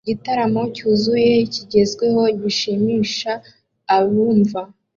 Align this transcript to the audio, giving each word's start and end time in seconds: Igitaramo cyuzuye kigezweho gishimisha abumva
Igitaramo 0.05 0.61
cyuzuye 0.75 1.31
kigezweho 1.53 2.21
gishimisha 2.41 3.31
abumva 3.97 4.61